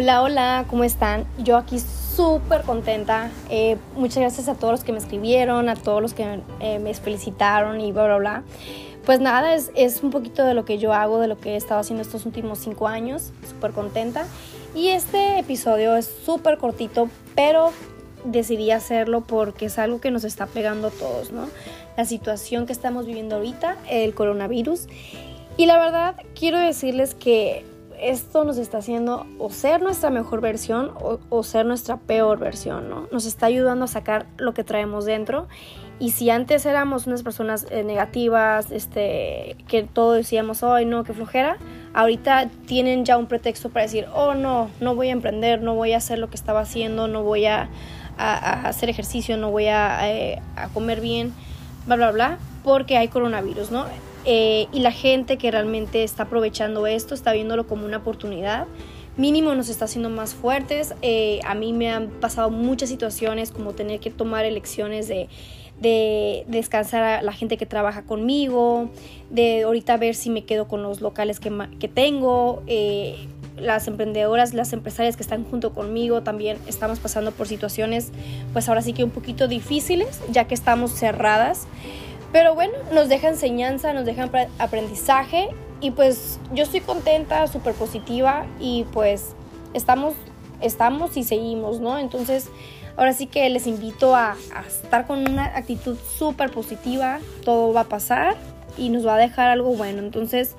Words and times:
Hola, 0.00 0.22
hola, 0.22 0.64
¿cómo 0.70 0.84
están? 0.84 1.26
Yo 1.38 1.56
aquí 1.56 1.80
súper 1.80 2.62
contenta. 2.62 3.32
Eh, 3.50 3.78
muchas 3.96 4.18
gracias 4.18 4.46
a 4.46 4.54
todos 4.54 4.70
los 4.70 4.84
que 4.84 4.92
me 4.92 4.98
escribieron, 4.98 5.68
a 5.68 5.74
todos 5.74 6.00
los 6.00 6.14
que 6.14 6.38
eh, 6.60 6.78
me 6.78 6.94
felicitaron 6.94 7.80
y 7.80 7.90
bla, 7.90 8.04
bla, 8.04 8.16
bla. 8.18 8.42
Pues 9.04 9.18
nada, 9.18 9.56
es, 9.56 9.72
es, 9.74 10.04
un 10.04 10.12
poquito 10.12 10.44
de 10.44 10.54
lo 10.54 10.64
que 10.64 10.78
yo 10.78 10.92
hago, 10.92 11.18
de 11.18 11.26
lo 11.26 11.36
que 11.40 11.54
he 11.54 11.56
estado 11.56 11.80
haciendo 11.80 12.02
estos 12.02 12.26
últimos 12.26 12.60
cinco 12.60 12.86
años. 12.86 13.32
Súper 13.48 13.72
contenta. 13.72 14.24
Y 14.72 14.90
este 14.90 15.40
episodio 15.40 15.96
es 15.96 16.08
súper 16.24 16.58
cortito, 16.58 17.10
pero 17.34 17.72
decidí 18.24 18.70
hacerlo 18.70 19.22
porque 19.22 19.66
es 19.66 19.80
algo 19.80 20.00
que 20.00 20.12
nos 20.12 20.22
está 20.22 20.46
pegando 20.46 20.86
a 20.86 20.90
todos, 20.92 21.32
¿no? 21.32 21.48
La 21.96 22.04
situación 22.04 22.66
que 22.66 22.72
estamos 22.72 23.04
viviendo 23.04 23.34
ahorita, 23.34 23.76
el 23.90 24.14
coronavirus. 24.14 24.86
Y 25.56 25.66
la 25.66 25.76
verdad, 25.76 26.14
quiero 26.36 26.60
decirles 26.60 27.16
que 27.16 27.64
esto 28.00 28.44
nos 28.44 28.58
está 28.58 28.78
haciendo 28.78 29.26
o 29.38 29.50
ser 29.50 29.82
nuestra 29.82 30.10
mejor 30.10 30.40
versión 30.40 30.92
o, 31.00 31.42
ser 31.42 31.66
nuestra 31.66 31.96
peor 31.96 32.38
versión, 32.38 32.88
¿no? 32.88 33.08
Nos 33.10 33.26
está 33.26 33.46
ayudando 33.46 33.84
a 33.84 33.88
sacar 33.88 34.26
lo 34.36 34.54
que 34.54 34.64
traemos 34.64 35.04
dentro. 35.04 35.48
Y 35.98 36.12
si 36.12 36.30
antes 36.30 36.64
éramos 36.64 37.06
unas 37.06 37.22
personas 37.22 37.66
eh, 37.70 37.82
negativas, 37.82 38.70
este, 38.70 39.56
que 39.66 39.82
todo 39.82 40.12
decíamos, 40.12 40.62
ay, 40.62 40.84
no, 40.84 41.02
qué 41.02 41.12
flojera, 41.12 41.58
ahorita 41.92 42.48
tienen 42.66 43.04
ya 43.04 43.18
un 43.18 43.26
pretexto 43.26 43.68
para 43.70 43.84
decir, 43.84 44.06
oh, 44.14 44.34
no, 44.34 44.70
no 44.80 44.94
voy 44.94 45.08
a 45.08 45.12
emprender, 45.12 45.60
no 45.60 45.74
voy 45.74 45.92
a 45.92 45.96
hacer 45.96 46.18
lo 46.18 46.30
que 46.30 46.36
estaba 46.36 46.60
haciendo, 46.60 47.08
no 47.08 47.22
voy 47.24 47.46
a, 47.46 47.68
hacer 48.16 48.90
ejercicio, 48.90 49.36
no 49.36 49.50
voy 49.50 49.66
eh, 49.66 50.40
a 50.56 50.68
comer 50.74 51.00
bien, 51.00 51.32
bla, 51.86 51.96
bla, 51.96 52.10
bla, 52.10 52.38
porque 52.64 52.96
hay 52.96 53.08
coronavirus, 53.08 53.70
¿no? 53.70 53.84
Eh, 54.30 54.68
y 54.74 54.80
la 54.80 54.92
gente 54.92 55.38
que 55.38 55.50
realmente 55.50 56.04
está 56.04 56.24
aprovechando 56.24 56.86
esto 56.86 57.14
está 57.14 57.32
viéndolo 57.32 57.66
como 57.66 57.86
una 57.86 57.96
oportunidad. 57.96 58.66
Mínimo 59.16 59.54
nos 59.54 59.70
está 59.70 59.86
haciendo 59.86 60.10
más 60.10 60.34
fuertes. 60.34 60.94
Eh, 61.00 61.40
a 61.46 61.54
mí 61.54 61.72
me 61.72 61.90
han 61.90 62.08
pasado 62.08 62.50
muchas 62.50 62.90
situaciones 62.90 63.50
como 63.50 63.72
tener 63.72 64.00
que 64.00 64.10
tomar 64.10 64.44
elecciones 64.44 65.08
de, 65.08 65.30
de, 65.80 66.44
descansar 66.46 67.02
a 67.02 67.22
la 67.22 67.32
gente 67.32 67.56
que 67.56 67.64
trabaja 67.64 68.02
conmigo, 68.02 68.90
de 69.30 69.62
ahorita 69.62 69.96
ver 69.96 70.14
si 70.14 70.28
me 70.28 70.44
quedo 70.44 70.68
con 70.68 70.82
los 70.82 71.00
locales 71.00 71.40
que, 71.40 71.50
que 71.80 71.88
tengo. 71.88 72.62
Eh, 72.66 73.16
las 73.56 73.88
emprendedoras, 73.88 74.52
las 74.52 74.74
empresarias 74.74 75.16
que 75.16 75.22
están 75.22 75.42
junto 75.44 75.72
conmigo 75.72 76.22
también 76.22 76.58
estamos 76.68 77.00
pasando 77.00 77.32
por 77.32 77.48
situaciones 77.48 78.12
pues 78.52 78.68
ahora 78.68 78.82
sí 78.82 78.92
que 78.92 79.02
un 79.02 79.10
poquito 79.10 79.48
difíciles 79.48 80.20
ya 80.30 80.44
que 80.44 80.54
estamos 80.54 80.92
cerradas. 80.92 81.66
Pero 82.32 82.54
bueno, 82.54 82.74
nos 82.92 83.08
deja 83.08 83.28
enseñanza, 83.28 83.92
nos 83.92 84.04
deja 84.04 84.28
aprendizaje 84.58 85.48
y 85.80 85.92
pues 85.92 86.38
yo 86.52 86.64
estoy 86.64 86.80
contenta, 86.80 87.46
súper 87.46 87.74
positiva 87.74 88.46
y 88.60 88.84
pues 88.92 89.34
estamos, 89.74 90.14
estamos 90.60 91.16
y 91.16 91.24
seguimos, 91.24 91.80
¿no? 91.80 91.98
Entonces, 91.98 92.48
ahora 92.96 93.12
sí 93.12 93.26
que 93.26 93.48
les 93.48 93.66
invito 93.66 94.14
a, 94.14 94.36
a 94.54 94.66
estar 94.66 95.06
con 95.06 95.28
una 95.28 95.44
actitud 95.44 95.96
súper 96.18 96.50
positiva, 96.50 97.20
todo 97.44 97.72
va 97.72 97.82
a 97.82 97.88
pasar 97.88 98.36
y 98.76 98.90
nos 98.90 99.06
va 99.06 99.14
a 99.14 99.18
dejar 99.18 99.48
algo 99.48 99.74
bueno. 99.74 100.00
Entonces, 100.00 100.54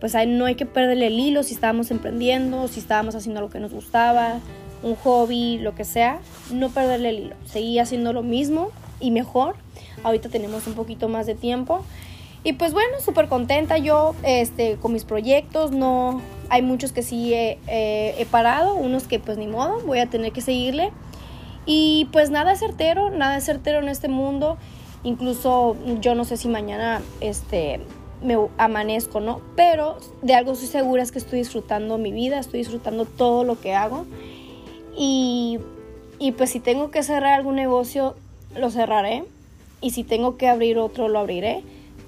pues 0.00 0.14
ahí 0.14 0.26
no 0.26 0.46
hay 0.46 0.54
que 0.54 0.66
perderle 0.66 1.06
el 1.06 1.18
hilo 1.18 1.42
si 1.42 1.54
estábamos 1.54 1.90
emprendiendo, 1.90 2.68
si 2.68 2.80
estábamos 2.80 3.14
haciendo 3.14 3.40
lo 3.40 3.50
que 3.50 3.60
nos 3.60 3.72
gustaba, 3.72 4.40
un 4.82 4.96
hobby, 4.96 5.58
lo 5.58 5.74
que 5.74 5.84
sea, 5.84 6.18
no 6.52 6.70
perderle 6.70 7.08
el 7.08 7.18
hilo, 7.20 7.36
seguir 7.44 7.80
haciendo 7.80 8.12
lo 8.12 8.22
mismo 8.22 8.70
y 9.00 9.10
mejor. 9.10 9.56
Ahorita 10.04 10.28
tenemos 10.28 10.66
un 10.66 10.74
poquito 10.74 11.08
más 11.08 11.26
de 11.26 11.34
tiempo. 11.34 11.84
Y 12.44 12.52
pues 12.52 12.74
bueno, 12.74 13.00
súper 13.00 13.28
contenta 13.28 13.78
yo 13.78 14.14
este, 14.22 14.76
con 14.76 14.92
mis 14.92 15.04
proyectos. 15.04 15.70
No, 15.70 16.20
hay 16.50 16.60
muchos 16.60 16.92
que 16.92 17.02
sí 17.02 17.32
he, 17.32 17.58
he, 17.66 18.26
parado, 18.26 18.74
unos 18.74 19.04
que 19.04 19.18
pues 19.18 19.38
ni 19.38 19.46
modo, 19.46 19.80
voy 19.86 19.98
a 19.98 20.06
tener 20.06 20.32
que 20.32 20.42
seguirle. 20.42 20.92
Y 21.64 22.06
pues 22.12 22.28
nada 22.28 22.52
es 22.52 22.60
certero, 22.60 23.08
nada 23.08 23.38
es 23.38 23.44
certero 23.44 23.78
en 23.78 23.88
este 23.88 24.08
mundo. 24.08 24.58
Incluso 25.04 25.76
yo 26.00 26.14
no 26.14 26.26
sé 26.26 26.36
si 26.36 26.48
mañana 26.48 27.00
este, 27.20 27.80
me 28.22 28.36
amanezco, 28.58 29.20
¿no? 29.20 29.40
Pero 29.56 29.98
de 30.20 30.34
algo 30.34 30.52
estoy 30.52 30.68
segura 30.68 31.02
es 31.02 31.12
que 31.12 31.18
estoy 31.18 31.38
disfrutando 31.38 31.96
mi 31.96 32.12
vida, 32.12 32.38
estoy 32.38 32.60
disfrutando 32.60 33.06
todo 33.06 33.44
lo 33.44 33.58
que 33.58 33.74
hago. 33.74 34.04
Y, 34.98 35.60
y 36.18 36.32
pues 36.32 36.50
si 36.50 36.60
tengo 36.60 36.90
que 36.90 37.02
cerrar 37.02 37.32
algún 37.32 37.56
negocio, 37.56 38.16
lo 38.54 38.70
cerraré 38.70 39.24
y 39.80 39.90
si 39.90 40.04
tengo 40.04 40.36
que 40.36 40.48
abrir 40.48 40.78
otro 40.78 41.08
lo 41.08 41.18
abriré, 41.18 41.62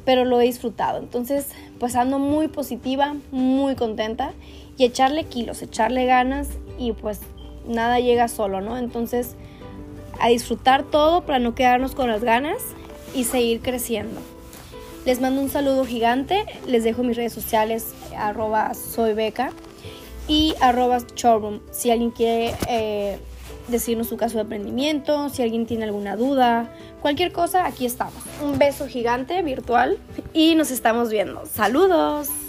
pero 0.05 0.25
lo 0.25 0.41
he 0.41 0.45
disfrutado. 0.45 0.99
Entonces, 0.99 1.49
pues 1.79 1.97
ando 1.97 2.19
muy 2.19 2.49
positiva, 2.49 3.17
muy 3.31 3.75
contenta 3.75 4.33
y 4.79 4.85
echarle 4.85 5.25
kilos, 5.25 5.63
echarle 5.63 6.07
ganas 6.07 6.49
y 6.79 6.93
pues 6.93 7.21
nada 7.67 7.99
llega 8.01 8.29
solo, 8.29 8.61
¿no? 8.61 8.79
Entonces, 8.79 9.35
a 10.21 10.29
disfrutar 10.29 10.85
todo 10.85 11.23
para 11.23 11.39
no 11.39 11.55
quedarnos 11.55 11.95
con 11.95 12.09
las 12.09 12.23
ganas 12.23 12.59
y 13.15 13.25
seguir 13.25 13.61
creciendo. 13.61 14.21
Les 15.05 15.21
mando 15.21 15.41
un 15.41 15.51
saludo 15.51 15.85
gigante, 15.85 16.45
les 16.67 16.85
dejo 16.85 17.03
mis 17.03 17.17
redes 17.17 17.33
sociales 17.33 17.95
arroba 18.17 18.75
soybeca 18.75 19.53
y 20.27 20.55
arroba 20.61 20.99
showroom. 21.15 21.61
Si 21.71 21.91
alguien 21.91 22.11
quiere... 22.11 22.55
Eh, 22.69 23.19
decirnos 23.69 24.09
su 24.09 24.17
caso 24.17 24.37
de 24.37 24.43
aprendimiento, 24.43 25.29
si 25.29 25.43
alguien 25.43 25.67
tiene 25.67 25.85
alguna 25.85 26.17
duda, 26.17 26.71
cualquier 27.03 27.33
cosa, 27.33 27.67
aquí 27.67 27.87
estamos. 27.87 28.15
Un 28.43 28.59
beso 28.59 28.87
gigante 28.87 29.43
virtual 29.43 29.99
y 30.33 30.55
nos 30.55 30.71
estamos 30.71 31.11
viendo. 31.11 31.47
Saludos. 31.47 32.46